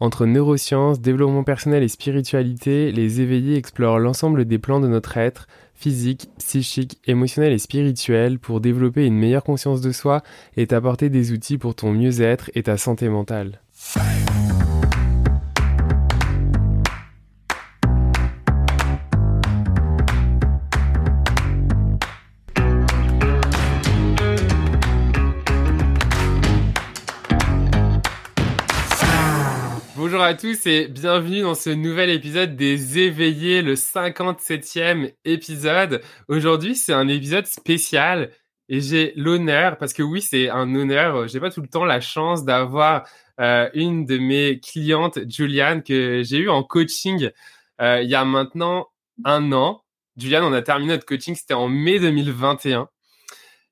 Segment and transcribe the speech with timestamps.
[0.00, 5.48] Entre neurosciences, développement personnel et spiritualité, les éveillés explorent l'ensemble des plans de notre être,
[5.74, 10.22] physique, psychique, émotionnel et spirituel, pour développer une meilleure conscience de soi
[10.56, 13.60] et t'apporter des outils pour ton mieux-être et ta santé mentale.
[30.18, 36.02] Bonjour à tous et bienvenue dans ce nouvel épisode des éveillés, le 57e épisode.
[36.26, 38.32] Aujourd'hui, c'est un épisode spécial
[38.68, 42.00] et j'ai l'honneur, parce que oui, c'est un honneur, j'ai pas tout le temps la
[42.00, 43.06] chance d'avoir
[43.38, 47.30] euh, une de mes clientes, Juliane, que j'ai eu en coaching
[47.80, 48.88] euh, il y a maintenant
[49.24, 49.84] un an.
[50.16, 52.88] Juliane, on a terminé notre coaching, c'était en mai 2021.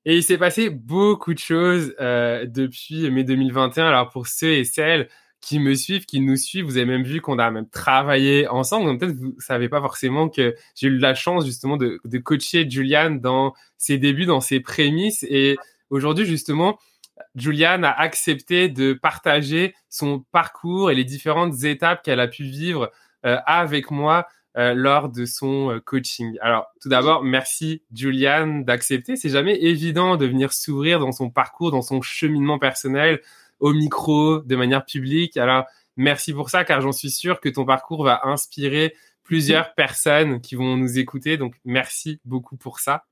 [0.05, 3.85] Et il s'est passé beaucoup de choses euh, depuis mai 2021.
[3.85, 5.09] Alors pour ceux et celles
[5.41, 6.65] qui me suivent, qui nous suivent.
[6.65, 8.85] Vous avez même vu qu'on a même travaillé ensemble.
[8.85, 12.69] Donc peut-être vous savez pas forcément que j'ai eu la chance justement de, de coacher
[12.69, 15.23] Julian dans ses débuts, dans ses prémices.
[15.29, 15.57] Et
[15.89, 16.77] aujourd'hui justement,
[17.35, 22.91] Juliane a accepté de partager son parcours et les différentes étapes qu'elle a pu vivre
[23.25, 26.37] euh, avec moi euh, lors de son euh, coaching.
[26.41, 29.15] Alors, tout d'abord, merci Juliane d'accepter.
[29.15, 33.21] C'est jamais évident de venir s'ouvrir dans son parcours, dans son cheminement personnel,
[33.59, 35.37] au micro, de manière publique.
[35.37, 40.41] Alors, merci pour ça, car j'en suis sûr que ton parcours va inspirer plusieurs personnes
[40.41, 41.37] qui vont nous écouter.
[41.37, 43.05] Donc, merci beaucoup pour ça.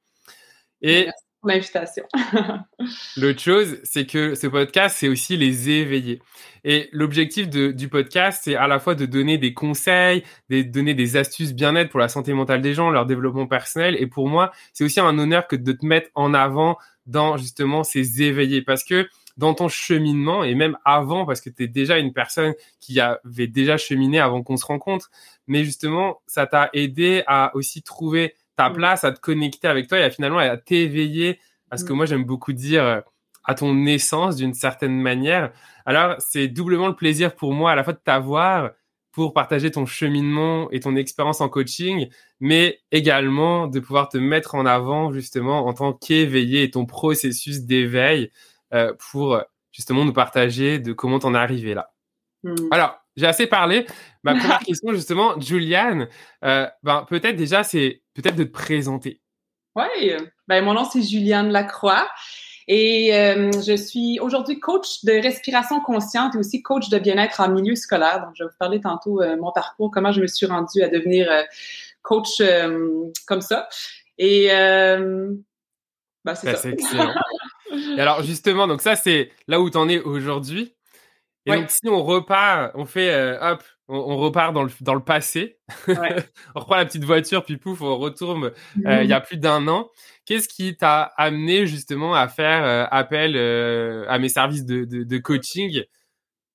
[0.81, 2.03] Et merci pour l'invitation.
[3.17, 6.21] L'autre chose, c'est que ce podcast, c'est aussi les éveiller.
[6.63, 11.17] Et l'objectif du podcast, c'est à la fois de donner des conseils, de donner des
[11.17, 13.95] astuces bien-être pour la santé mentale des gens, leur développement personnel.
[13.99, 17.83] Et pour moi, c'est aussi un honneur que de te mettre en avant dans justement
[17.83, 18.61] ces éveillés.
[18.61, 19.07] Parce que
[19.37, 23.47] dans ton cheminement et même avant parce que tu es déjà une personne qui avait
[23.47, 25.09] déjà cheminé avant qu'on se rencontre.
[25.47, 28.73] Mais justement, ça t'a aidé à aussi trouver ta mm.
[28.73, 31.39] place, à te connecter avec toi et à finalement à t'éveiller
[31.71, 31.95] à ce que mm.
[31.95, 33.01] moi j'aime beaucoup dire euh,
[33.43, 35.51] à ton naissance d'une certaine manière.
[35.85, 38.71] Alors, c'est doublement le plaisir pour moi à la fois de t'avoir
[39.11, 42.09] pour partager ton cheminement et ton expérience en coaching,
[42.41, 47.61] mais également de pouvoir te mettre en avant justement en tant qu'éveillé et ton processus
[47.61, 48.29] d'éveil
[48.73, 51.91] euh, pour justement nous partager de comment t'en es arrivé là.
[52.43, 52.55] Hmm.
[52.71, 53.85] Alors, j'ai assez parlé.
[54.23, 56.07] Ma première question, justement, Juliane,
[56.43, 59.21] euh, ben, peut-être déjà, c'est peut-être de te présenter.
[59.75, 60.13] Oui,
[60.47, 62.07] ben, mon nom, c'est Juliane Lacroix.
[62.67, 67.49] Et euh, je suis aujourd'hui coach de respiration consciente et aussi coach de bien-être en
[67.49, 68.21] milieu scolaire.
[68.21, 70.89] Donc, je vais vous parler tantôt de mon parcours, comment je me suis rendue à
[70.89, 71.29] devenir
[72.01, 72.41] coach
[73.27, 73.67] comme ça.
[74.17, 76.69] Et ben, c'est ben, ça.
[76.69, 77.13] excellent.
[77.97, 80.75] Et alors justement, donc ça c'est là où tu en es aujourd'hui.
[81.45, 85.03] Et donc si on repart, on fait euh, hop, on, repart dans le dans le
[85.03, 85.59] passé.
[85.87, 88.51] on reprend la petite voiture puis pouf, on retourne
[88.85, 89.89] euh, il y a plus d'un an.
[90.25, 93.37] Qu'est-ce qui t'a amené justement à faire euh, appel
[94.07, 95.83] à mes services de, de, coaching?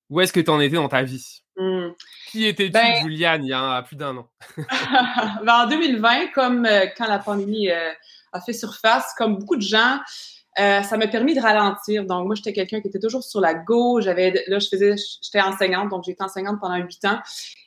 [0.09, 1.41] Où est-ce que tu en étais dans ta vie?
[1.55, 1.89] Mmh.
[2.29, 4.29] Qui étais-tu, ben Juliane, il y a plus d'un an?
[5.45, 6.67] Ben, En 2020, comme
[6.97, 9.99] quand la pandémie a fait surface, comme beaucoup de gens,
[10.59, 12.05] euh, ça m'a permis de ralentir.
[12.05, 14.03] Donc, moi, j'étais quelqu'un qui était toujours sur la gauche.
[14.03, 17.19] J'avais, là, je faisais, j'étais enseignante, donc été enseignante pendant huit ans.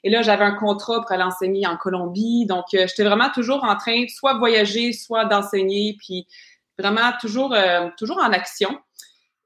[0.03, 2.45] Et là, j'avais un contrat pour aller enseigner en Colombie.
[2.47, 6.27] Donc, euh, j'étais vraiment toujours en train, soit voyager, soit d'enseigner, puis
[6.79, 8.79] vraiment toujours, euh, toujours en action.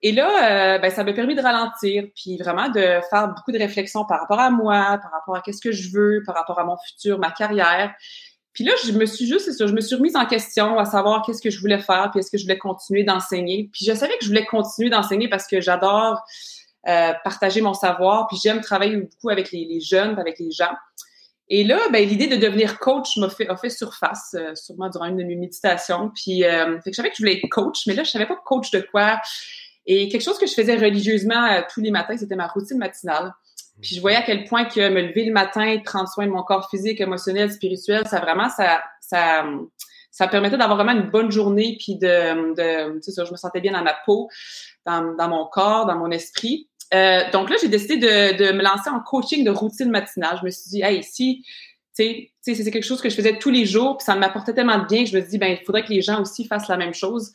[0.01, 4.05] Et là, ben, ça m'a permis de ralentir, puis vraiment de faire beaucoup de réflexions
[4.05, 6.77] par rapport à moi, par rapport à qu'est-ce que je veux, par rapport à mon
[6.87, 7.93] futur, ma carrière.
[8.59, 10.85] Puis là, je me suis juste, c'est ça, je me suis remise en question à
[10.85, 13.71] savoir qu'est-ce que je voulais faire, puis est-ce que je voulais continuer d'enseigner.
[13.73, 16.21] Puis je savais que je voulais continuer d'enseigner parce que j'adore
[16.89, 20.73] euh, partager mon savoir, puis j'aime travailler beaucoup avec les, jeunes, avec les gens.
[21.49, 25.05] Et là, ben, l'idée de devenir coach m'a fait, a fait surface, euh, sûrement durant
[25.05, 26.11] une de mes méditations.
[26.13, 28.27] Puis, euh, fait que je savais que je voulais être coach, mais là, je savais
[28.27, 29.21] pas coach de quoi.
[29.87, 33.33] Et quelque chose que je faisais religieusement tous les matins, c'était ma routine matinale.
[33.81, 36.43] Puis je voyais à quel point que me lever le matin, prendre soin de mon
[36.43, 39.45] corps physique, émotionnel, spirituel, ça vraiment, ça, ça,
[40.11, 43.61] ça permettait d'avoir vraiment une bonne journée, puis de, de tu sais, je me sentais
[43.61, 44.29] bien dans ma peau,
[44.85, 46.69] dans, mon corps, dans mon esprit.
[46.95, 50.39] Euh, donc là, j'ai décidé de, de me lancer en coaching de routine matinale.
[50.41, 51.45] Je me suis dit, hey, si,
[51.95, 54.79] tu sais, c'est quelque chose que je faisais tous les jours, puis ça m'apportait tellement
[54.79, 56.69] de bien que je me suis dit, ben, il faudrait que les gens aussi fassent
[56.69, 57.33] la même chose.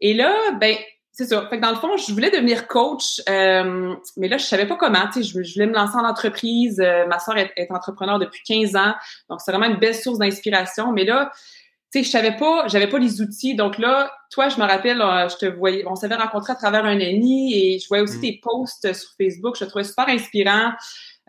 [0.00, 0.76] Et là, ben,
[1.16, 1.46] c'est ça.
[1.48, 4.74] Fait que dans le fond, je voulais devenir coach, euh, mais là, je savais pas
[4.74, 5.06] comment.
[5.12, 6.80] Tu sais, je, voulais me lancer en entreprise.
[6.80, 8.94] Euh, ma soeur est, entrepreneur depuis 15 ans,
[9.30, 10.92] donc c'est vraiment une belle source d'inspiration.
[10.92, 11.30] Mais là,
[11.92, 13.54] tu sais, je savais pas, j'avais pas les outils.
[13.54, 16.84] Donc là, toi, je me rappelle, euh, je te voyais, on s'avait rencontré à travers
[16.84, 18.22] un ami et je voyais aussi mm.
[18.22, 19.54] tes posts sur Facebook.
[19.56, 20.72] Je te trouvais super inspirant.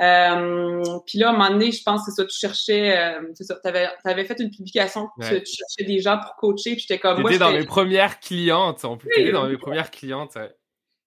[0.01, 3.21] Euh, puis là, à un moment donné, je pense que c'est ça, tu cherchais, euh,
[3.33, 6.99] c'est ça, tu avais, fait une publication, tu, cherchais des gens pour coacher, puis j'étais
[6.99, 7.23] comme...
[7.23, 10.37] T'étais dans mes premières clientes, en plus, oui, dans mes premières clientes,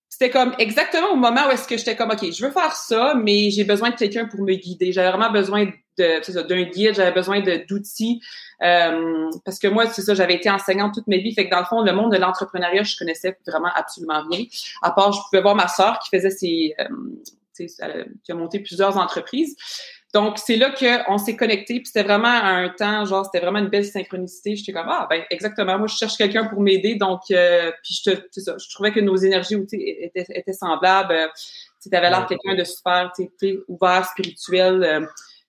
[0.09, 3.15] C'était comme exactement au moment où est-ce que j'étais comme, OK, je veux faire ça,
[3.15, 4.91] mais j'ai besoin de quelqu'un pour me guider.
[4.93, 5.67] J'avais vraiment besoin
[5.99, 8.23] de, d'un guide, j'avais besoin d'outils.
[8.63, 11.35] Euh, parce que moi, c'est ça, j'avais été enseignante toute ma vie.
[11.35, 14.47] Fait que dans le fond, le monde de l'entrepreneuriat, je connaissais vraiment absolument rien.
[14.81, 16.75] À part, je pouvais voir ma sœur qui faisait ses,
[17.67, 19.57] qui a monté plusieurs entreprises.
[20.15, 23.69] Donc, c'est là qu'on s'est connectés, puis c'était vraiment un temps, genre, c'était vraiment une
[23.69, 24.57] belle synchronicité.
[24.57, 28.13] J'étais comme, ah, ben, exactement, moi, je cherche quelqu'un pour m'aider, donc, euh, puis je,
[28.13, 31.13] te, ça, je trouvais que nos énergies étaient, étaient semblables.
[31.13, 31.27] Euh,
[31.83, 34.83] tu avais l'air quelqu'un de super, tu ouvert, spirituel.
[34.83, 35.07] Euh,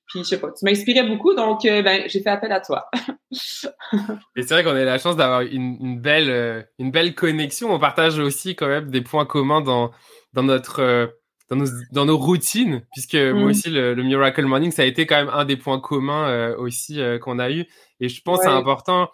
[0.08, 2.90] puis, je sais pas, tu m'inspirais beaucoup, donc, ben, j'ai fait appel à toi.
[4.36, 7.72] Et c'est vrai qu'on a la chance d'avoir une, une, belle, une belle connexion.
[7.72, 9.92] On partage aussi quand même des points communs dans,
[10.34, 11.14] dans notre
[11.50, 13.50] dans nos, dans nos routines, puisque moi mm.
[13.50, 17.02] aussi, le, Miracle Morning, ça a été quand même un des points communs euh, aussi
[17.02, 17.66] euh, qu'on a eu.
[18.00, 19.10] Et je pense que c'est important,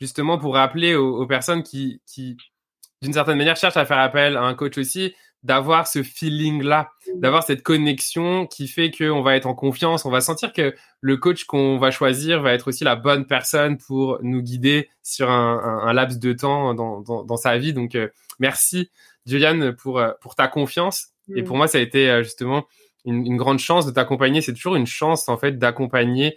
[0.00, 2.36] justement, pour rappeler aux, personnes qui, qui
[3.02, 5.12] d'une certaine manière, cherchent à faire appel à un coach aussi,
[5.42, 7.20] d'avoir ce feeling-là, mm.
[7.20, 11.16] d'avoir cette connexion qui fait qu'on va être en confiance, on va sentir que le
[11.16, 15.80] coach qu'on va choisir va être aussi la bonne personne pour nous guider sur un,
[15.84, 17.72] un, laps de temps dans, dans, dans sa vie.
[17.72, 18.08] Donc, euh,
[18.38, 18.88] merci,
[19.26, 21.11] Juliane, pour, pour ta confiance.
[21.34, 21.58] Et pour mm.
[21.58, 22.66] moi, ça a été euh, justement
[23.04, 24.40] une, grande chance de t'accompagner.
[24.40, 26.36] C'est toujours une chance, en fait, d'accompagner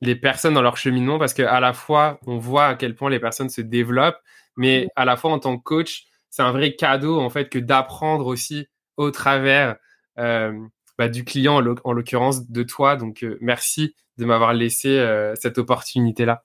[0.00, 3.20] les personnes dans leur cheminement parce qu'à la fois, on voit à quel point les
[3.20, 4.20] personnes se développent,
[4.56, 4.88] mais mm.
[4.96, 8.26] à la fois, en tant que coach, c'est un vrai cadeau, en fait, que d'apprendre
[8.26, 8.66] aussi
[8.96, 9.76] au travers
[10.18, 10.52] euh,
[10.98, 12.96] bah, du client, en l'occurrence de toi.
[12.96, 15.02] Donc, euh, merci de m'avoir laissé
[15.40, 16.44] cette opportunité-là.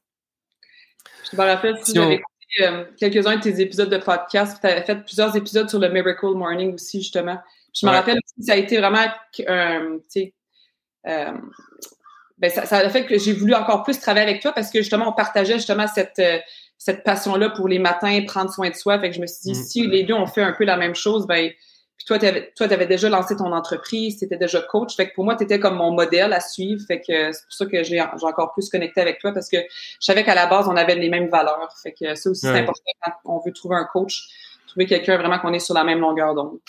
[1.29, 2.21] Je me rappelle si, j'avais
[2.61, 4.57] euh, quelques-uns de tes épisodes de podcast.
[4.61, 7.37] Tu avais fait plusieurs épisodes sur le Miracle Morning aussi, justement.
[7.73, 9.05] Je me rappelle aussi, ça a été vraiment,
[9.41, 9.99] euh,
[11.07, 11.31] euh,
[12.37, 14.79] ben ça, ça, a fait que j'ai voulu encore plus travailler avec toi parce que
[14.79, 16.21] justement, on partageait justement cette,
[16.77, 18.99] cette passion-là pour les matins, prendre soin de soi.
[18.99, 19.63] Fait que je me suis dit, mm.
[19.63, 21.51] si les deux ont fait un peu la même chose, ben
[21.97, 24.95] puis toi, tu avais, toi, avais déjà lancé ton entreprise, tu étais déjà coach.
[24.95, 26.79] Fait que pour moi, tu étais comme mon modèle à suivre.
[26.87, 30.05] Fait que c'est pour ça que j'ai encore plus connecté avec toi parce que je
[30.05, 31.73] savais qu'à la base, on avait les mêmes valeurs.
[31.81, 34.27] Fait que ça aussi, c'est important quand on veut trouver un coach,
[34.67, 36.59] trouver quelqu'un vraiment qu'on est sur la même longueur d'onde.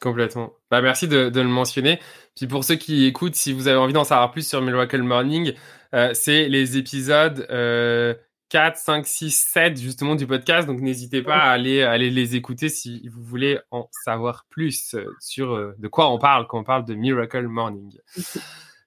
[0.00, 0.52] Complètement.
[0.70, 2.00] Bah, merci de, de, le mentionner.
[2.34, 5.54] Puis pour ceux qui écoutent, si vous avez envie d'en savoir plus sur Miracle Morning,
[5.94, 8.14] euh, c'est les épisodes euh,
[8.48, 10.66] 4, 5, 6, 7 justement du podcast.
[10.66, 15.06] Donc n'hésitez pas à aller, aller les écouter si vous voulez en savoir plus euh,
[15.20, 17.96] sur euh, de quoi on parle quand on parle de Miracle Morning.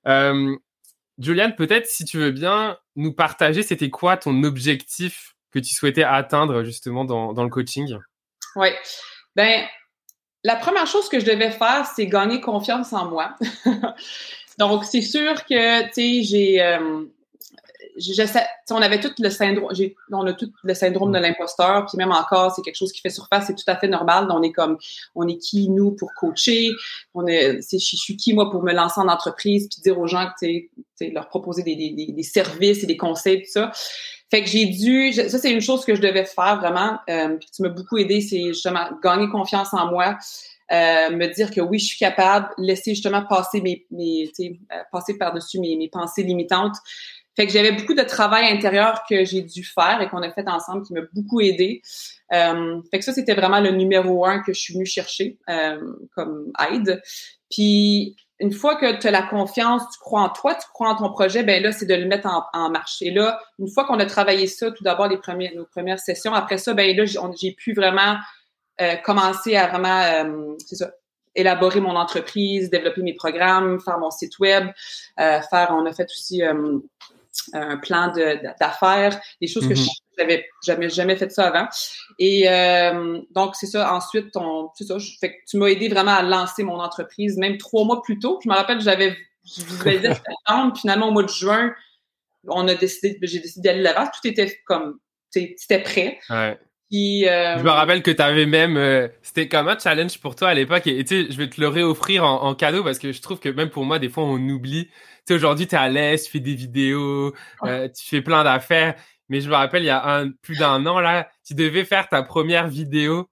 [0.07, 0.55] Euh,
[1.19, 6.03] Juliane, peut-être si tu veux bien nous partager, c'était quoi ton objectif que tu souhaitais
[6.03, 7.97] atteindre justement dans, dans le coaching?
[8.55, 8.69] Oui.
[9.35, 9.67] Ben,
[10.45, 13.35] la première chose que je devais faire, c'est gagner confiance en moi.
[14.57, 16.79] Donc, c'est sûr que, tu sais, j'ai
[18.71, 19.71] on avait tout le syndrome,
[20.11, 23.09] on a tout le syndrome de l'imposteur, puis même encore, c'est quelque chose qui fait
[23.09, 24.27] surface, c'est tout à fait normal.
[24.31, 24.77] On est comme,
[25.15, 26.69] on est qui nous pour coacher,
[27.13, 30.07] on est, c'est, je suis qui moi pour me lancer en entreprise, puis dire aux
[30.07, 30.69] gens que tu
[31.11, 33.71] leur proposer des, des, des, services et des conseils, tout ça.
[34.29, 37.49] Fait que j'ai dû, ça c'est une chose que je devais faire vraiment, euh, puis
[37.53, 40.17] tu m'as beaucoup aidé, c'est justement gagner confiance en moi.
[40.71, 44.53] Euh, me dire que oui, je suis capable, laisser justement passer mes, mes euh,
[44.91, 46.75] passer par-dessus mes, mes pensées limitantes,
[47.35, 50.47] fait que j'avais beaucoup de travail intérieur que j'ai dû faire et qu'on a fait
[50.47, 51.81] ensemble qui m'a beaucoup aidé.
[52.33, 55.79] Euh, fait que ça, c'était vraiment le numéro un que je suis venue chercher euh,
[56.15, 57.01] comme aide.
[57.49, 60.95] Puis une fois que tu as la confiance, tu crois en toi, tu crois en
[60.95, 63.01] ton projet, ben là, c'est de le mettre en, marche.
[63.01, 66.33] Et là, une fois qu'on a travaillé ça, tout d'abord les premières, nos premières sessions,
[66.33, 68.17] après ça, ben là, j'ai pu vraiment
[68.81, 70.91] euh, commencer à vraiment, c'est ça,
[71.35, 74.67] élaborer mon entreprise, développer mes programmes, faire mon site web,
[75.17, 76.41] faire, on a fait aussi
[77.53, 78.13] un plan
[78.59, 79.77] d'affaires, des choses que mhm.
[79.77, 81.67] je n'avais jamais, jamais fait ça avant.
[82.17, 83.93] Et euh, donc, c'est ça.
[83.93, 84.69] Ensuite, on.
[85.19, 88.39] Fait que tu m'as aidé vraiment à lancer mon entreprise, même trois mois plus tôt.
[88.43, 89.15] Je me rappelle, j'avais
[89.45, 90.77] je septembre.
[90.79, 91.73] Finalement, au mois de juin,
[92.47, 94.07] on a décidé, j'ai décidé d'aller là-bas.
[94.07, 96.19] Tout était comme, c'était prêt.
[96.29, 96.57] Ouais.
[96.91, 98.75] Euh, je me rappelle que tu avais même.
[98.77, 100.87] Euh, c'était comme un challenge pour toi à l'époque.
[100.87, 103.39] Et tu sais, je vais te le réoffrir en, en, cadeau parce que je trouve
[103.39, 104.89] que même pour moi, des fois, on oublie.
[105.29, 108.95] Sais, aujourd'hui, tu es à l'aise, tu fais des vidéos, euh, tu fais plein d'affaires.
[109.27, 112.09] Mais je me rappelle, il y a un, plus d'un an, là, tu devais faire
[112.09, 113.29] ta première vidéo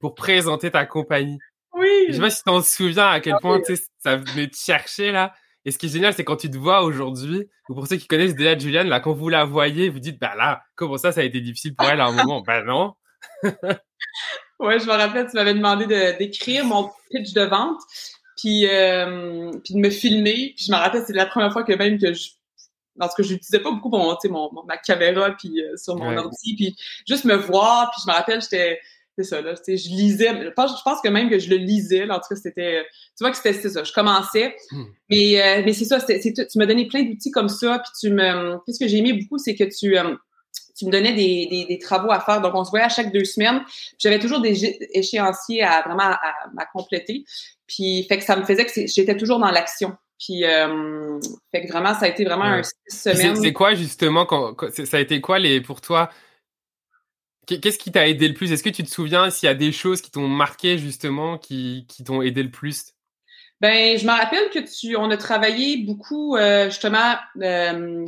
[0.00, 1.38] pour présenter ta compagnie.
[1.72, 2.06] Oui.
[2.08, 3.60] Je sais pas si tu t'en souviens à quel ah point
[4.00, 5.32] ça venait te chercher, là.
[5.64, 8.08] Et ce qui est génial, c'est quand tu te vois aujourd'hui, ou pour ceux qui
[8.08, 11.20] connaissent déjà Juliane, là, quand vous la voyez, vous dites, bah là, comment ça, ça
[11.20, 12.40] a été difficile pour elle à un moment?
[12.40, 12.94] Ben non.
[14.58, 15.86] ouais, je me rappelle, tu m'avais demandé
[16.18, 17.80] d'écrire mon pitch de vente.
[18.44, 20.52] Puis, euh, puis de me filmer.
[20.54, 22.28] Puis je me rappelle, c'est la première fois que même que je
[22.96, 26.54] parce que je n'utilisais pas beaucoup mon, mon, ma caméra puis euh, sur mon ordi
[26.54, 26.76] puis
[27.08, 28.78] juste me voir puis je me rappelle j'étais
[29.18, 32.06] c'est ça là je lisais je pense, je pense que même que je le lisais
[32.06, 32.84] là, en tout cas c'était
[33.18, 34.84] tu vois que c'était ça je commençais hmm.
[35.10, 38.14] mais euh, mais c'est ça c'est tu m'as donné plein d'outils comme ça puis tu
[38.14, 39.96] me qu'est-ce que j'ai aimé beaucoup c'est que tu
[40.76, 42.40] tu me donnais des, des, des, travaux à faire.
[42.40, 43.62] Donc, on se voyait à chaque deux semaines.
[43.98, 46.20] J'avais toujours des échéanciers à vraiment à,
[46.58, 47.24] à, compléter.
[47.66, 49.96] Puis, fait que ça me faisait que j'étais toujours dans l'action.
[50.18, 51.18] Puis, euh,
[51.52, 53.36] fait que vraiment, ça a été vraiment un six semaines.
[53.36, 56.10] C'est quoi, justement, quand, ça a été quoi les, pour toi?
[57.46, 58.50] Qu'est-ce qui t'a aidé le plus?
[58.52, 61.86] Est-ce que tu te souviens s'il y a des choses qui t'ont marqué, justement, qui,
[61.88, 62.94] qui t'ont aidé le plus?
[63.60, 68.06] Ben, je me rappelle que tu, on a travaillé beaucoup, euh, justement, euh,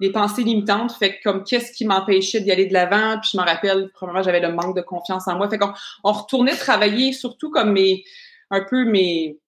[0.00, 0.92] les pensées limitantes.
[0.92, 3.18] Fait que comme qu'est-ce qui m'empêchait d'y aller de l'avant?
[3.20, 5.48] Puis je me rappelle, premièrement, j'avais le manque de confiance en moi.
[5.48, 5.72] Fait qu'on
[6.04, 8.04] on retournait travailler surtout comme mes
[8.50, 9.38] un peu mes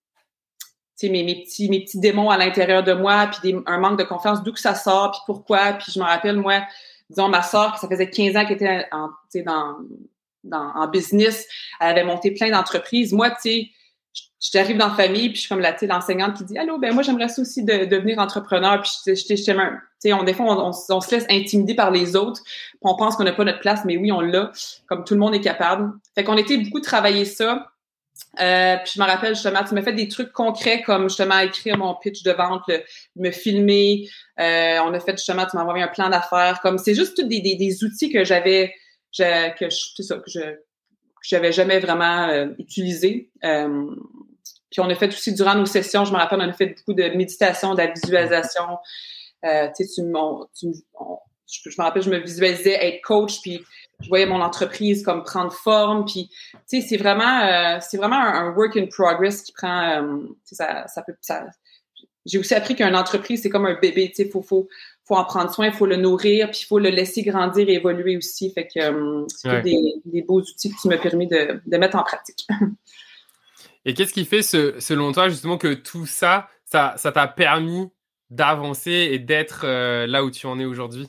[1.02, 4.42] mes, mes petits mes petits démons à l'intérieur de moi, puis un manque de confiance,
[4.42, 5.72] d'où que ça sort, puis pourquoi.
[5.74, 6.62] Puis je me rappelle, moi,
[7.08, 9.76] disons, ma soeur, ça faisait 15 ans qu'elle était en, dans,
[10.44, 11.46] dans, en business,
[11.80, 13.12] elle avait monté plein d'entreprises.
[13.12, 13.70] Moi, tu sais,
[14.40, 17.02] j'arrive dans la famille, puis je suis comme la l'enseignante qui dit Allô, ben moi
[17.02, 18.80] j'aimerais ça aussi de, devenir entrepreneur.
[18.82, 22.40] Puis je, je, je, on, des fois, on, on, se laisse intimider par les autres,
[22.80, 24.50] on pense qu'on n'a pas notre place, mais oui, on l'a,
[24.86, 25.92] comme tout le monde est capable.
[26.14, 27.66] Fait qu'on était beaucoup travailler ça.
[28.40, 31.78] Euh, puis je me rappelle justement, tu m'as fait des trucs concrets comme justement écrire
[31.78, 32.62] mon pitch de vente,
[33.16, 34.08] me filmer.
[34.38, 36.60] Euh, on a fait justement, tu m'as envoyé un plan d'affaires.
[36.62, 38.74] Comme c'est juste tous des, des, des outils que j'avais,
[39.16, 40.40] que je, ça, que je
[41.22, 43.30] j'avais jamais vraiment euh, utilisé.
[43.44, 43.86] Euh,
[44.70, 46.94] puis on a fait aussi durant nos sessions, je me rappelle, on a fait beaucoup
[46.94, 48.78] de méditation, de la visualisation.
[49.44, 53.60] Euh, tu sais, je, me rappelle, je me visualisais être coach, puis
[54.00, 56.04] je voyais mon entreprise comme prendre forme.
[56.04, 56.30] Puis,
[56.68, 60.08] tu sais, c'est vraiment, c'est vraiment un, work in progress qui prend,
[60.44, 61.46] ça, ça peut, ça,
[62.30, 64.68] j'ai aussi appris qu'une entreprise, c'est comme un bébé, tu sais, faut, faut,
[65.04, 67.74] faut en prendre soin, il faut le nourrir, puis il faut le laisser grandir et
[67.74, 68.52] évoluer aussi.
[68.52, 72.02] Fait que euh, c'est des, des, beaux outils qui m'ont permis de, de mettre en
[72.02, 72.46] pratique.
[73.84, 77.88] Et qu'est-ce qui fait, selon toi, justement, que tout ça, ça t'a permis
[78.30, 81.08] d'avancer et d'être euh, là où tu en es aujourd'hui?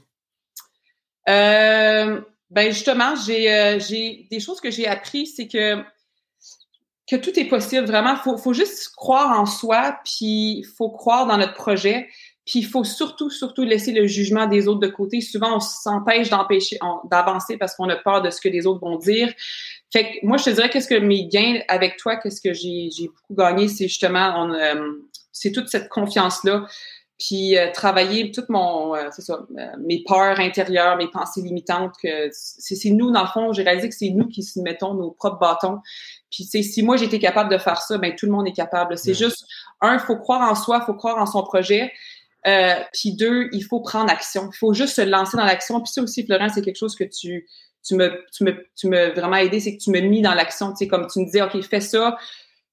[1.30, 3.78] Euh, ben justement, j'ai euh,
[4.32, 5.84] des choses que j'ai appris, c'est que
[7.10, 7.86] que tout est possible.
[7.86, 12.08] Vraiment, faut faut juste croire en soi, puis faut croire dans notre projet,
[12.46, 15.22] puis il faut surtout surtout laisser le jugement des autres de côté.
[15.22, 16.78] Souvent, on s'empêche d'empêcher
[17.10, 19.32] d'avancer parce qu'on a peur de ce que les autres vont dire.
[19.92, 22.90] Fait que moi, je te dirais qu'est-ce que mes gains avec toi, qu'est-ce que j'ai
[23.08, 24.92] beaucoup gagné, c'est justement, euh,
[25.32, 26.66] c'est toute cette confiance-là.
[27.24, 29.46] Puis euh, travailler toute mon, euh, c'est ça,
[29.80, 33.96] mes peurs intérieures, mes pensées limitantes, que c'est nous, dans le fond, j'ai réalisé que
[33.96, 35.82] c'est nous qui se mettons nos propres bâtons.
[36.32, 38.98] Puis si moi j'étais capable de faire ça, ben tout le monde est capable.
[38.98, 39.46] C'est juste,
[39.82, 41.92] un, il faut croire en soi, il faut croire en son projet.
[42.44, 44.50] puis deux, il faut prendre action.
[44.52, 45.80] Il faut juste se lancer dans l'action.
[45.80, 47.48] Puis ça aussi, Florent, c'est quelque chose que tu
[47.84, 50.70] tu me, tu me, tu me vraiment aidé, c'est que tu m'as mis dans l'action,
[50.70, 52.16] tu sais, comme tu me disais, OK, fais ça.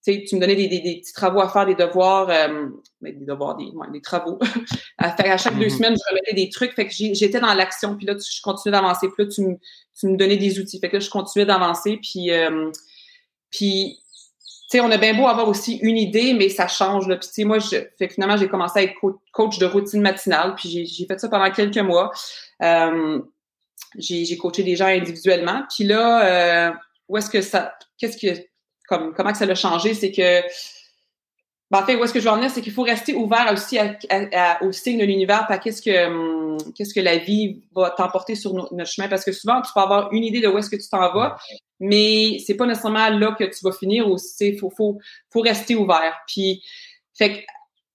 [0.05, 2.69] Tu sais, tu me donnais des, des, des petits travaux à faire, des devoirs, euh,
[3.01, 4.39] ben, des devoirs, des, ouais, des travaux.
[4.99, 5.77] à faire à chaque deux mm-hmm.
[5.77, 6.73] semaines, je remettais des trucs.
[6.75, 9.09] Fait que j'étais dans l'action, puis là, je continuais d'avancer.
[9.09, 9.57] Puis là, tu me,
[9.99, 10.79] tu me donnais des outils.
[10.79, 11.99] Fait que là, je continuais d'avancer.
[12.03, 12.71] Puis, euh,
[13.51, 13.99] puis
[14.71, 17.09] tu sais, on a bien beau avoir aussi une idée, mais ça change.
[17.09, 17.17] Là.
[17.17, 18.95] Puis, tu sais, moi, je, fait que finalement, j'ai commencé à être
[19.33, 20.55] coach de routine matinale.
[20.57, 22.13] Puis, j'ai fait ça pendant quelques mois.
[22.63, 23.19] Euh,
[23.97, 25.63] j'ai coaché des gens individuellement.
[25.75, 26.73] Puis là, euh,
[27.09, 28.39] où est-ce que ça, qu'est-ce que,
[28.89, 30.41] comme, comment que ça l'a changé, c'est que,
[31.71, 33.53] ben, en fait, où est-ce que je veux en venir, c'est qu'il faut rester ouvert
[33.53, 33.79] aussi
[34.63, 38.55] au signe de l'univers, à qu'est-ce que, hum, qu'est-ce que la vie va t'emporter sur
[38.55, 40.89] notre chemin, parce que souvent, tu peux avoir une idée de où est-ce que tu
[40.89, 41.37] t'en vas,
[41.81, 44.99] mais c'est pas nécessairement là que tu vas finir, ou c'est, faut, faut,
[45.31, 46.19] faut rester ouvert.
[46.27, 46.63] Puis,
[47.17, 47.45] fait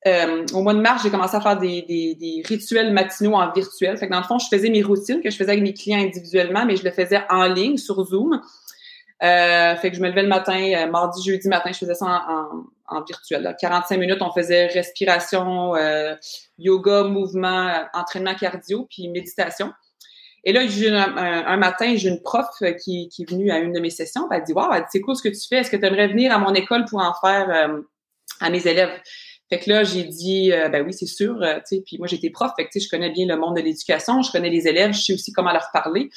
[0.05, 3.51] euh, au mois de mars, j'ai commencé à faire des, des, des, rituels matinaux en
[3.51, 3.97] virtuel.
[3.97, 5.99] Fait que dans le fond, je faisais mes routines que je faisais avec mes clients
[5.99, 8.41] individuellement, mais je le faisais en ligne sur Zoom.
[9.23, 12.05] Euh, fait que je me levais le matin, euh, mardi, jeudi matin, je faisais ça
[12.05, 13.55] en, en, virtuel.
[13.59, 16.15] 45 minutes, on faisait respiration, euh,
[16.57, 19.71] yoga, mouvement, entraînement cardio, puis méditation.
[20.43, 22.47] Et là, un, un, matin, j'ai une prof
[22.83, 24.27] qui, qui est venue à une de mes sessions.
[24.29, 25.57] Elle dit Wow, c'est cool ce que tu fais.
[25.57, 27.79] Est-ce que tu aimerais venir à mon école pour en faire
[28.41, 28.91] à mes élèves?
[29.53, 32.51] Fait que là, j'ai dit, euh, ben oui, c'est sûr, euh, puis moi, j'étais prof,
[32.57, 35.13] fait que, je connais bien le monde de l'éducation, je connais les élèves, je sais
[35.13, 36.09] aussi comment leur parler.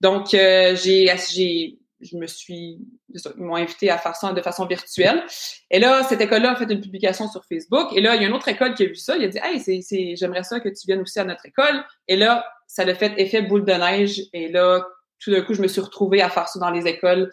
[0.00, 2.78] Donc, euh, j'ai, je me suis,
[3.12, 5.24] ils m'ont invité à faire ça de façon virtuelle.
[5.70, 7.88] Et là, cette école-là a fait une publication sur Facebook.
[7.94, 9.16] Et là, il y a une autre école qui a vu ça.
[9.16, 11.84] Il a dit, hey, c'est, c'est, j'aimerais ça que tu viennes aussi à notre école.
[12.06, 14.22] Et là, ça a fait effet boule de neige.
[14.32, 14.86] Et là,
[15.18, 17.30] tout d'un coup, je me suis retrouvée à faire ça dans les écoles.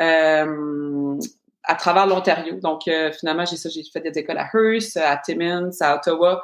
[0.00, 1.18] Euh,
[1.66, 2.60] à travers l'Ontario.
[2.60, 6.40] Donc, euh, finalement, j'ai ça, j'ai fait des écoles à Hearst, à Timmins, à Ottawa.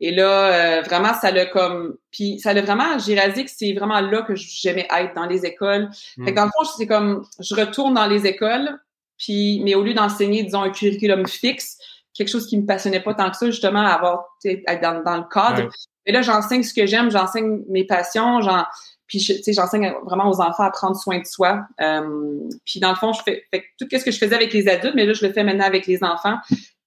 [0.00, 1.96] Et là, euh, vraiment, ça l'a comme...
[2.10, 2.98] Puis ça l'a vraiment...
[2.98, 5.88] J'ai réalisé que c'est vraiment là que j'aimais être, dans les écoles.
[6.24, 7.24] Fait que dans le fond, c'est comme...
[7.40, 8.78] Je retourne dans les écoles,
[9.18, 9.60] puis...
[9.64, 11.78] Mais au lieu d'enseigner, disons, un curriculum fixe,
[12.12, 14.24] quelque chose qui me passionnait pas tant que ça, justement, avoir...
[14.44, 15.64] être dans, dans le cadre.
[15.64, 15.68] Ouais.
[16.06, 18.64] Et là, j'enseigne ce que j'aime, j'enseigne mes passions, j'en...
[19.06, 21.66] Puis, tu sais, j'enseigne vraiment aux enfants à prendre soin de soi.
[21.80, 24.66] Euh, puis, dans le fond, je fais, fait tout ce que je faisais avec les
[24.68, 26.36] adultes, mais là, je le fais maintenant avec les enfants.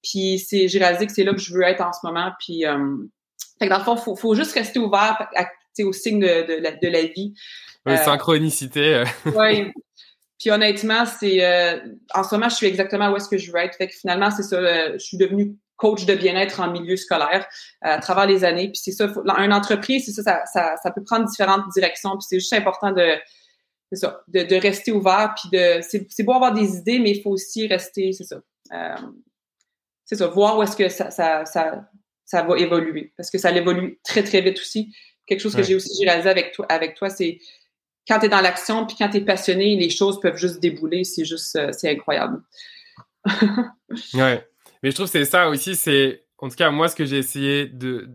[0.02, 2.30] Puis, c'est, j'ai réalisé que c'est là que je veux être en ce moment.
[2.40, 2.96] Puis, euh,
[3.58, 6.46] fait que dans le fond, faut, faut juste rester ouvert à, sais, aux signes de,
[6.56, 7.34] de, la, de la vie.
[7.86, 9.04] Ouais, Euh, synchronicité.
[9.34, 9.72] Ouais.
[10.38, 11.80] Puis honnêtement, c'est euh,
[12.14, 13.76] en ce moment, je suis exactement où est-ce que je veux être.
[13.76, 14.56] Fait que finalement, c'est ça.
[14.56, 17.46] euh, je suis devenue coach de bien-être en milieu scolaire
[17.86, 18.68] euh, à travers les années.
[18.68, 22.10] Puis c'est ça, faut, une entreprise, c'est ça, ça, ça, ça peut prendre différentes directions.
[22.10, 23.14] Puis c'est juste important de,
[23.90, 25.34] c'est ça, de, de rester ouvert.
[25.40, 28.40] Puis de, c'est, c'est beau avoir des idées, mais il faut aussi rester, c'est ça.
[28.72, 28.96] Euh,
[30.04, 31.88] c'est ça, voir où est-ce que ça, ça, ça,
[32.24, 33.12] ça va évoluer.
[33.16, 34.94] Parce que ça évolue très, très vite aussi.
[35.26, 35.64] Quelque chose que Ouais.
[35.64, 37.38] j'ai aussi réalisé avec toi, avec toi, c'est
[38.06, 41.04] quand tu es dans l'action puis quand tu es passionné, les choses peuvent juste débouler.
[41.04, 42.42] C'est juste, euh, c'est incroyable.
[44.14, 44.46] Ouais.
[44.82, 47.18] Mais je trouve que c'est ça aussi, c'est, en tout cas, moi, ce que j'ai
[47.18, 48.08] essayé de,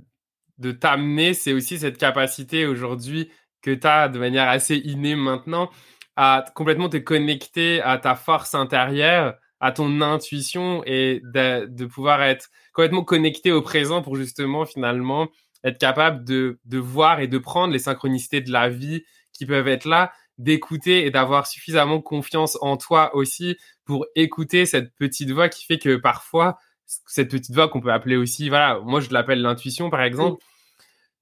[0.57, 3.29] de t'amener, c'est aussi cette capacité aujourd'hui
[3.61, 5.69] que tu as de manière assez innée maintenant
[6.15, 12.21] à complètement te connecter à ta force intérieure, à ton intuition et de, de pouvoir
[12.21, 15.29] être complètement connecté au présent pour justement, finalement,
[15.63, 19.67] être capable de, de voir et de prendre les synchronicités de la vie qui peuvent
[19.67, 25.49] être là, d'écouter et d'avoir suffisamment confiance en toi aussi pour écouter cette petite voix
[25.49, 29.41] qui fait que parfois, cette petite voix qu'on peut appeler aussi, voilà, moi je l'appelle
[29.41, 30.43] l'intuition par exemple,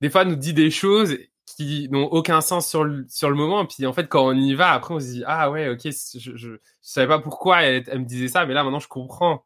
[0.02, 3.66] des fois nous dit des choses qui n'ont aucun sens sur le, sur le moment.
[3.66, 6.20] Puis en fait, quand on y va, après on se dit, ah ouais, ok, je,
[6.20, 6.50] je, je
[6.82, 9.46] savais pas pourquoi elle, elle me disait ça, mais là maintenant je comprends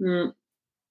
[0.00, 0.32] Mm.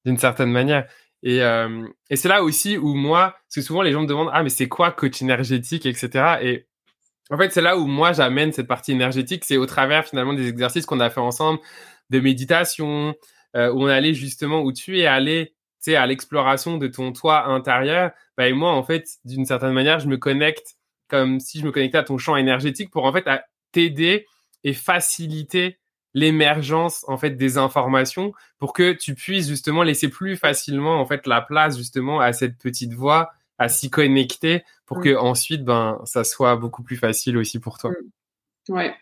[0.06, 0.88] d'une certaine manière.
[1.24, 4.32] Et, euh, et c'est là aussi où moi, parce que souvent les gens me demandent,
[4.34, 6.38] ah mais c'est quoi coach énergétique, etc.
[6.42, 6.68] Et
[7.34, 10.48] en fait, c'est là où moi j'amène cette partie énergétique, c'est au travers finalement des
[10.48, 11.60] exercices qu'on a fait ensemble,
[12.12, 13.16] de méditation,
[13.56, 15.56] euh, où on allait justement, où tu es allé,
[15.88, 18.12] à l'exploration de ton toi intérieur.
[18.38, 20.76] Bah, et moi, en fait, d'une certaine manière, je me connecte
[21.10, 23.26] comme si je me connectais à ton champ énergétique pour en fait
[23.72, 24.28] t'aider
[24.64, 25.80] et faciliter
[26.14, 31.28] l'émergence en fait des informations pour que tu puisses justement laisser plus facilement en fait
[31.28, 33.32] la place justement à cette petite voix
[33.64, 35.04] à s'y connecter pour Mm.
[35.04, 37.92] que ensuite ben ça soit beaucoup plus facile aussi pour toi.
[38.70, 38.94] Ouais.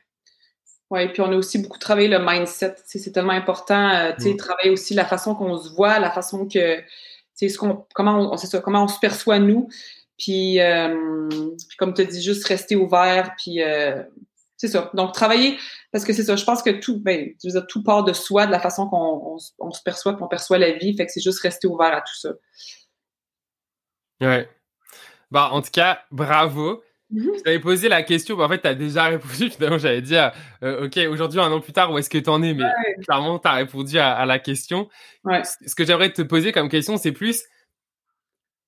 [0.90, 2.76] Ouais, puis on a aussi beaucoup travaillé le mindset.
[2.86, 4.38] C'est tellement important, euh, tu sais, Mm.
[4.38, 6.86] travailler aussi la façon qu'on se voit, la façon que, tu
[7.34, 9.70] sais, ce qu'on, comment on, ça, comment on se perçoit nous.
[10.18, 11.30] Puis, euh,
[11.68, 14.04] puis comme tu as dit, juste rester ouvert, puis euh,
[14.58, 14.92] c'est ça.
[14.94, 15.58] Donc travailler,
[15.92, 16.36] parce que c'est ça.
[16.36, 18.88] Je pense que tout, ben, je veux dire, tout part de soi, de la façon
[18.88, 20.96] qu'on on se perçoit, qu'on perçoit la vie.
[20.96, 22.30] Fait que c'est juste rester ouvert à tout ça.
[24.22, 24.50] Ouais.
[25.32, 26.84] Bah en tout cas, bravo.
[27.12, 27.32] Mhm.
[27.38, 29.50] Je t'avais posé la question, mais en fait, tu as déjà répondu.
[29.52, 30.32] Finalement, j'allais dire,
[30.64, 32.54] euh, OK, aujourd'hui, un an plus tard, où est-ce que tu en es?
[32.54, 32.66] Mais
[33.04, 34.90] clairement, tu as répondu à, à la question.
[35.26, 35.42] Ouais.
[35.44, 37.44] Ce que j'aimerais te poser comme question, c'est plus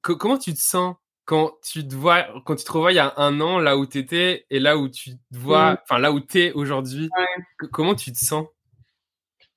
[0.01, 2.99] co- comment tu te sens quand tu te vois, quand tu te revois il y
[2.99, 5.77] a un an, là où tu étais et là où tu te vois, Mhm.
[5.83, 7.09] enfin, là où tu es aujourd'hui?
[7.17, 7.67] Ouais.
[7.71, 8.45] Comment tu te sens?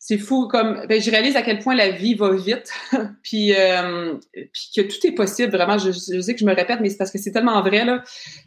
[0.09, 2.71] C'est fou comme ben, je réalise à quel point la vie va vite.
[3.25, 5.79] Puis euh, puis que tout est possible vraiment.
[5.79, 8.05] Je, sais que je me répète mais c'est parce que c'est tellement vrai là.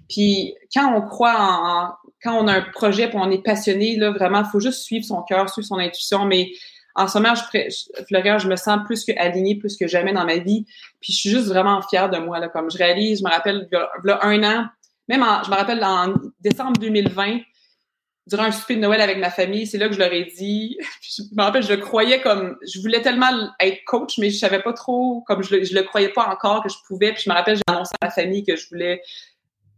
[0.07, 1.91] Puis quand on croit en,
[2.23, 5.21] quand on a un projet puis on est passionné là vraiment faut juste suivre son
[5.23, 6.23] cœur suivre son intuition.
[6.23, 6.49] Mais
[6.95, 10.13] en ce moment je, je Florian, je me sens plus que alignée plus que jamais
[10.13, 10.65] dans ma vie.
[11.01, 12.47] Puis je suis juste vraiment fière de moi là.
[12.47, 14.65] Comme je réalise je me rappelle a un an
[15.09, 17.39] même en- je me rappelle en décembre 2020
[18.29, 20.77] durant un souper de Noël avec ma famille, c'est là que je leur ai dit.
[21.01, 23.27] Je me rappelle, je le croyais comme, je voulais tellement
[23.59, 26.63] être coach, mais je savais pas trop, comme je le, je le croyais pas encore
[26.63, 27.11] que je pouvais.
[27.13, 29.01] Puis je me rappelle, j'ai annoncé à ma famille que je voulais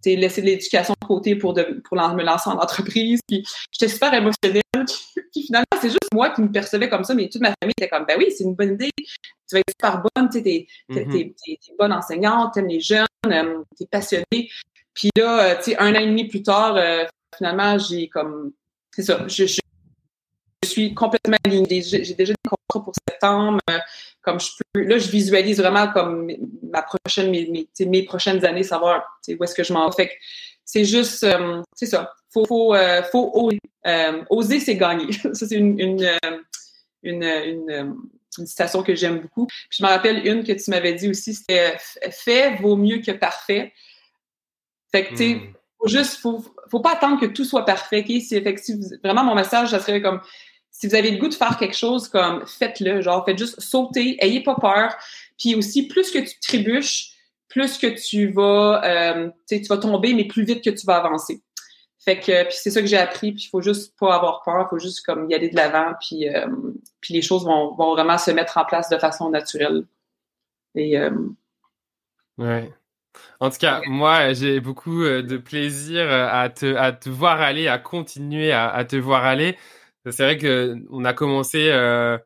[0.05, 3.19] laisser l'éducation de côté pour, de, pour me lancer en entreprise.
[3.27, 4.61] Puis j'étais super émotionnelle.
[5.31, 7.89] Puis finalement, c'est juste moi qui me percevais comme ça, mais toute ma famille était
[7.89, 8.89] comme, ben oui, c'est une bonne idée.
[8.97, 9.05] Tu
[9.53, 12.79] vas être super bonne, tu sais, t'es, t'es, t'es, t'es- t'es bonne enseignante, t'aimes les
[12.79, 14.49] jeunes, euh, t'es passionnée.
[14.93, 17.05] Puis là, euh, tu sais, un an et demi plus tard, euh,
[17.37, 18.53] finalement, j'ai comme,
[18.91, 19.59] c'est ça, je,
[20.63, 21.81] suis complètement alignée.
[21.81, 23.59] J'ai déjà des contrats pour septembre.
[23.69, 23.79] euh,
[24.21, 26.31] comme je peux, là, je visualise vraiment comme
[26.63, 30.05] ma prochaine, mes, prochaines années, savoir où est-ce que je m'en vais.
[30.05, 30.17] Fait
[30.63, 32.13] c'est juste, euh, c'est ça.
[32.29, 33.59] Faut, faut, euh, faut oser.
[34.29, 35.11] Oser, c'est gagner.
[35.33, 36.07] ça, c'est une, une,
[37.03, 37.97] une,
[38.45, 39.47] citation que j'aime beaucoup.
[39.47, 41.75] Puis je me rappelle une que tu m'avais dit aussi, c'était
[42.11, 43.73] «Fait vaut mieux que parfait».
[44.91, 45.53] Fait que, tu sais, Mm.
[45.81, 48.05] Faut juste, faut, faut pas attendre que tout soit parfait.
[48.07, 48.21] ok?
[48.21, 50.21] C'est fait que si vous- vraiment mon message, ça serait comme
[50.69, 54.17] si vous avez le goût de faire quelque chose comme faites-le, genre faites juste sauter,
[54.23, 54.95] ayez pas peur.
[55.37, 57.11] Puis aussi, plus que tu trébuches,
[57.47, 61.41] plus que tu vas, euh, tu vas tomber, mais plus vite que tu vas avancer.
[62.03, 64.65] Fait que puis c'est ça que j'ai appris, puis il faut juste pas avoir peur,
[64.67, 66.47] il faut juste comme y aller de l'avant, puis, euh,
[66.99, 69.83] puis les choses vont, vont vraiment se mettre en place de façon naturelle.
[70.73, 71.11] Et euh,
[72.39, 72.73] ouais.
[73.39, 77.77] En tout cas, moi, j'ai beaucoup de plaisir à te, à te voir aller, à
[77.77, 79.57] continuer à, à te voir aller.
[80.09, 82.17] C'est vrai que on a commencé euh,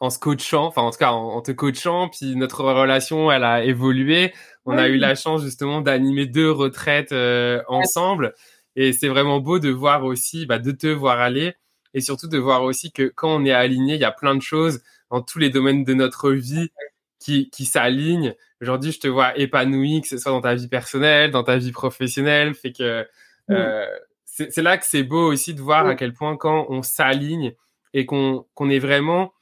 [0.00, 3.64] en se coachant, enfin en tout cas en, te coachant, puis notre relation elle a
[3.64, 4.34] évolué.
[4.66, 8.34] On a eu la chance justement d'animer deux retraites euh, ensemble,
[8.76, 11.54] et c'est vraiment beau de voir aussi, bah, de te voir aller,
[11.94, 14.42] et surtout de voir aussi que quand on est aligné, il y a plein de
[14.42, 16.70] choses dans tous les domaines de notre vie
[17.18, 18.34] qui, qui s'alignent.
[18.60, 21.72] Aujourd'hui, je te vois épanoui, que ce soit dans ta vie personnelle, dans ta vie
[21.72, 23.06] professionnelle, fait que
[23.50, 23.86] euh,
[24.26, 27.54] c'est là que c'est beau aussi de voir à quel point quand on s'aligne
[27.94, 29.32] et qu'on est vraiment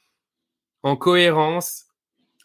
[0.83, 1.85] en cohérence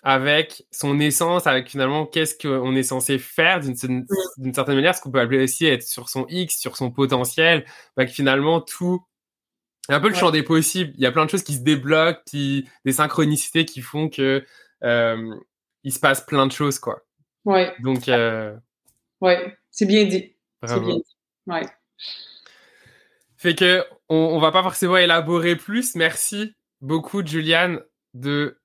[0.03, 5.11] avec son essence, avec finalement qu'est-ce qu'on est censé faire d'une certaine manière, ce qu'on
[5.11, 7.65] peut appeler aussi être sur son X, sur son potentiel,
[7.97, 9.03] bah, que finalement tout,
[9.89, 10.93] un peu le champ des possibles.
[10.97, 14.45] Il y a plein de choses qui se débloquent, puis des synchronicités qui font que
[14.83, 15.35] euh,
[15.85, 17.03] il se passe plein de choses, quoi.
[17.45, 17.75] Ouais.
[17.81, 18.57] Donc, euh,
[19.21, 20.35] ouais, c'est bien dit.
[20.65, 21.17] C'est bien dit.
[21.47, 21.67] Ouais.
[23.37, 25.95] Fait que on, va pas forcément élaborer plus.
[25.95, 27.81] Merci beaucoup, Juliane,
[28.15, 28.59] de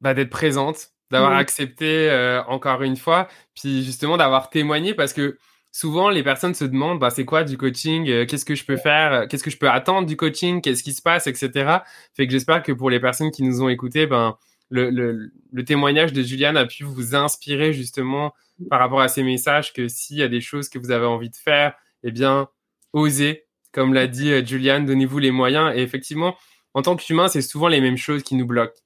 [0.00, 5.38] bah, d'être présente, d'avoir accepté euh, encore une fois, puis justement d'avoir témoigné parce que
[5.70, 8.76] souvent les personnes se demandent bah, c'est quoi du coaching, euh, qu'est-ce que je peux
[8.76, 11.78] faire, qu'est-ce que je peux attendre du coaching, qu'est-ce qui se passe, etc.
[12.14, 14.36] Fait que j'espère que pour les personnes qui nous ont écoutés, ben
[14.70, 18.32] le, le, témoignage de Juliane a pu vous inspirer justement
[18.70, 21.30] par rapport à ces messages que s'il y a des choses que vous avez envie
[21.30, 22.48] de faire, eh bien,
[22.92, 25.72] osez, comme l'a dit euh, Juliane, donnez-vous les moyens.
[25.76, 26.36] Et effectivement,
[26.74, 28.80] en tant qu'humain, c'est souvent les mêmes choses qui nous bloquent.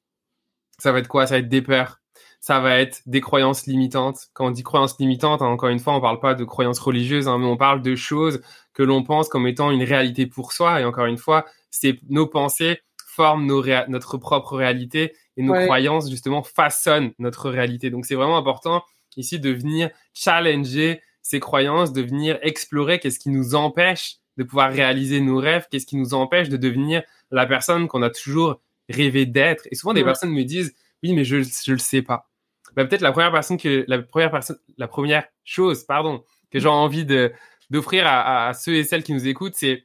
[0.79, 1.27] Ça va être quoi?
[1.27, 2.01] Ça va être des peurs.
[2.41, 4.29] Ça va être des croyances limitantes.
[4.33, 7.29] Quand on dit croyances limitantes, hein, encore une fois, on parle pas de croyances religieuses,
[7.29, 8.41] hein, mais on parle de choses
[8.73, 10.81] que l'on pense comme étant une réalité pour soi.
[10.81, 13.47] Et encore une fois, c'est nos pensées forment
[13.89, 17.91] notre propre réalité et nos croyances justement façonnent notre réalité.
[17.91, 18.83] Donc c'est vraiment important
[19.17, 24.73] ici de venir challenger ces croyances, de venir explorer qu'est-ce qui nous empêche de pouvoir
[24.73, 29.27] réaliser nos rêves, qu'est-ce qui nous empêche de devenir la personne qu'on a toujours rêvé
[29.27, 29.67] d'être.
[29.71, 32.31] Et souvent, des personnes me disent, oui, mais je ne le sais pas.
[32.75, 36.69] Bah, peut-être la première personne que la première personne, la première chose, pardon, que j'ai
[36.69, 37.33] envie de
[37.69, 39.85] d'offrir à, ceux et celles qui nous écoutent, c'est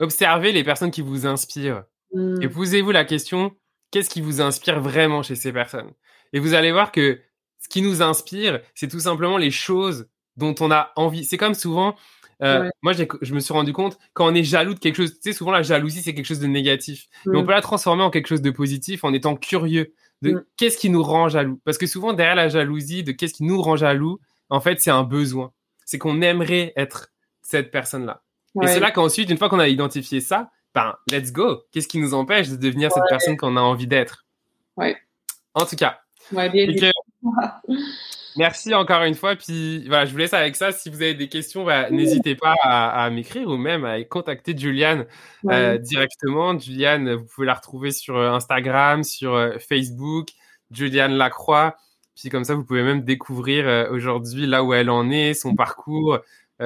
[0.00, 2.42] observer les personnes qui vous inspirent mmh.
[2.42, 3.56] et posez-vous la question
[3.90, 5.90] qu'est-ce qui vous inspire vraiment chez ces personnes?
[6.32, 7.20] Et vous allez voir que
[7.58, 11.24] ce qui nous inspire, c'est tout simplement les choses dont on a envie.
[11.24, 11.96] C'est comme souvent,
[12.42, 15.20] euh, moi, je me suis rendu compte, quand on est jaloux de quelque chose, tu
[15.22, 17.06] sais, souvent la jalousie, c'est quelque chose de négatif.
[17.26, 17.46] Mais on mm.
[17.46, 20.44] peut la transformer en quelque chose de positif en étant curieux de mm.
[20.56, 21.60] qu'est-ce qui nous rend jaloux.
[21.64, 24.90] Parce que souvent, derrière la jalousie, de qu'est-ce qui nous rend jaloux, en fait, c'est
[24.90, 25.52] un besoin.
[25.84, 27.10] C'est qu'on aimerait être
[27.42, 28.22] cette personne-là.
[28.62, 31.62] Et c'est là qu'ensuite, une fois qu'on a identifié ça, ben, let's go.
[31.72, 34.24] Qu'est-ce qui nous empêche de devenir cette personne qu'on a envie d'être?
[34.76, 34.96] Ouais.
[35.54, 36.00] En tout cas.
[36.32, 36.92] Ouais, bien
[38.36, 39.34] Merci encore une fois.
[39.36, 40.72] Puis voilà, je vous laisse avec ça.
[40.72, 45.06] Si vous avez des questions, bah, n'hésitez pas à, m'écrire ou même à contacter Juliane
[45.48, 46.58] euh, directement.
[46.58, 50.28] Juliane, vous pouvez la retrouver sur euh, Instagram, sur euh, Facebook,
[50.70, 51.76] Juliane Lacroix.
[52.14, 56.18] Puis comme ça, vous pouvez même découvrir aujourd'hui là où elle en est, son parcours.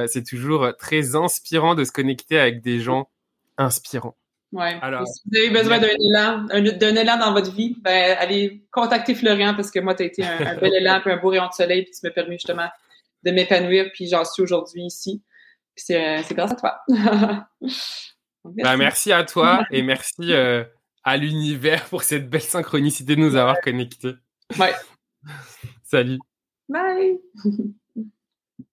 [0.06, 3.08] c'est toujours très inspirant de se connecter avec des gens
[3.58, 4.16] inspirants.
[4.52, 4.78] Ouais.
[4.82, 9.16] Alors, si vous avez besoin d'un élan, d'un élan dans votre vie, ben, allez contacter
[9.16, 11.52] Florian parce que moi, tu as été un, bel élan, puis un beau rayon de
[11.52, 12.68] soleil, puis tu m'as permis justement
[13.24, 15.22] de m'épanouir, puis j'en suis aujourd'hui ici.
[15.74, 16.80] c'est grâce à toi.
[17.60, 18.14] merci.
[18.44, 19.12] Ben, merci.
[19.12, 20.62] à toi et merci euh,
[21.02, 24.14] à l'univers pour cette belle synchronicité de nous avoir connectés.
[24.56, 24.74] Ouais.
[25.82, 26.18] Salut.
[26.68, 27.18] Bye.